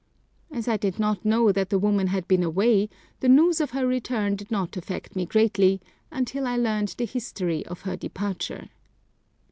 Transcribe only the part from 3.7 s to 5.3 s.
return did not affect me